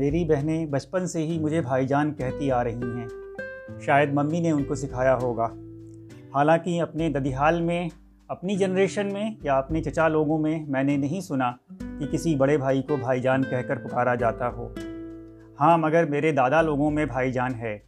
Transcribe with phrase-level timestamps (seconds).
[0.00, 3.08] میری بہنیں بچپن سے ہی مجھے بھائی جان کہتی آ رہی ہیں۔
[3.80, 5.48] شاید ممی نے ان کو سکھایا ہوگا۔
[6.34, 7.88] حالانکہ اپنے ددیحال میں،
[8.28, 11.52] اپنی جنریشن میں یا اپنے چچا لوگوں میں میں نے نہیں سنا
[11.98, 14.68] کہ کسی بڑے بھائی کو بھائی جان کہہ کر پکارا جاتا ہو۔
[15.60, 17.78] ہاں مگر میرے دادا لوگوں میں بھائی جان ہے۔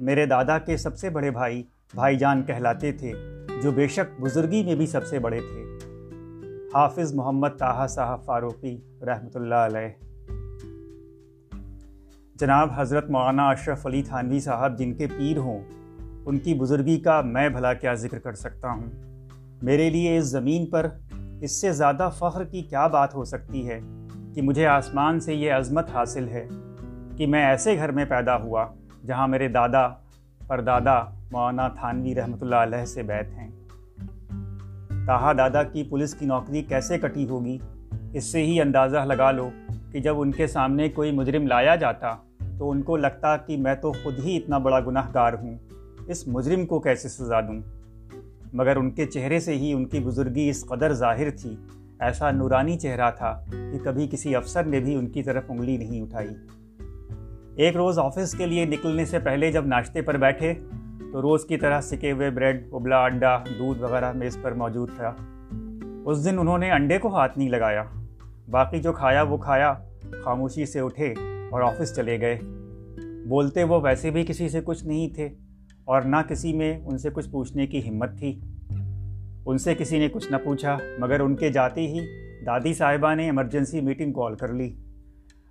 [0.00, 1.62] میرے دادا کے سب سے بڑے بھائی
[1.94, 3.12] بھائی جان کہلاتے تھے،
[3.62, 5.62] جو بے شک بزرگی میں بھی سب سے بڑے تھے۔
[6.74, 10.09] حافظ محمد طاہا صاحب فاروقی رحمۃ اللہ علیہ۔
[12.40, 15.60] جناب حضرت مولانا اشرف علی تھانوی صاحب جن کے پیر ہوں،
[16.26, 18.86] ان کی بزرگی کا میں بھلا کیا ذکر کر سکتا ہوں۔
[19.62, 20.86] میرے لیے اس زمین پر
[21.40, 23.80] اس سے زیادہ فخر کی کیا بات ہو سکتی ہے
[24.34, 26.48] کہ مجھے آسمان سے یہ عظمت حاصل ہے
[27.16, 28.66] کہ میں ایسے گھر میں پیدا ہوا
[29.06, 29.88] جہاں میرے دادا
[30.48, 31.02] پر دادا
[31.32, 33.50] مولانا تھانوی رحمۃ اللہ علیہ سے بیت ہیں۔
[35.06, 37.58] تاہا دادا کی پولیس کی نوکری کیسے کٹی ہوگی؟
[38.12, 39.50] اس سے ہی اندازہ لگا لو
[39.92, 42.14] کہ جب ان کے سامنے کوئی مجرم لایا جاتا
[42.60, 45.58] تو ان کو لگتا کہ میں تو خود ہی اتنا بڑا گناہ گار ہوں،
[46.06, 47.60] اس مجرم کو کیسے سزا دوں؟
[48.52, 51.56] مگر ان کے چہرے سے ہی ان کی بزرگی اس قدر ظاہر تھی،
[52.00, 56.02] ایسا نورانی چہرہ تھا کہ کبھی کسی افسر نے بھی ان کی طرف انگلی نہیں
[56.02, 56.28] اٹھائی۔
[57.56, 60.54] ایک روز آفس کے لیے نکلنے سے پہلے جب ناشتے پر بیٹھے،
[61.12, 65.14] تو روز کی طرح سکے ہوئے بریڈ، ابلا انڈا، دودھ وغیرہ میز پر موجود تھا۔
[66.04, 67.84] اس دن انہوں نے انڈے کو ہاتھ نہیں لگایا،
[68.50, 69.74] باقی جو کھایا وہ کھایا،
[70.24, 71.14] خاموشی سے اٹھے۔
[71.50, 72.38] اور آفس چلے گئے۔
[73.28, 75.28] بولتے وہ ویسے بھی کسی سے کچھ نہیں تھے
[75.84, 78.40] اور نہ کسی میں ان سے کچھ پوچھنے کی ہمت تھی۔
[79.46, 82.00] ان سے کسی نے کچھ نہ پوچھا، مگر ان کے جاتے ہی
[82.46, 84.76] دادی صاحبہ نے ایمرجنسی میٹنگ کال کر لی۔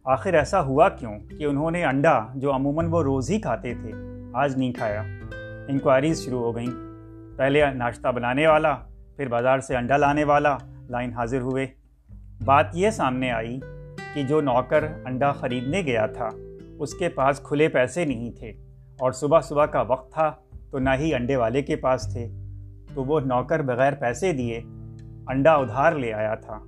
[0.03, 3.91] آخر ایسا ہوا کیوں کہ انہوں نے انڈا جو عموماً وہ روز ہی کھاتے تھے،
[4.33, 5.03] آج نہیں کھایا؟
[5.67, 6.89] انکوائریز شروع ہو گئیں۔
[7.37, 8.75] پہلے ناشتہ بنانے والا،
[9.15, 10.57] پھر بازار سے انڈا لانے والا
[10.89, 11.67] لائن حاضر ہوئے۔
[12.45, 13.59] بات یہ سامنے آئی
[14.13, 16.29] کہ جو نوکر انڈا خریدنے گیا تھا،
[16.79, 18.49] اس کے پاس کھلے پیسے نہیں تھے
[18.99, 20.33] اور صبح صبح کا وقت تھا
[20.71, 22.27] تو نہ ہی انڈے والے کے پاس تھے۔
[22.93, 24.61] تو وہ نوکر بغیر پیسے دیے
[25.27, 26.63] انڈا ادھار لے آیا تھا۔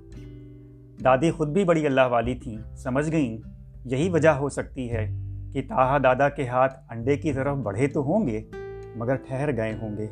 [1.04, 3.38] دادی خود بھی بڑی اللہ والی تھیں، سمجھ گئیں۔
[3.86, 5.10] یہی وجہ ہو سکتی ہے
[5.54, 8.42] کہ تاہا دادا کے ہاتھ انڈے کی طرف بڑھے تو ہوں گے،
[8.96, 10.08] مگر ٹھہر گئے ہوں گے۔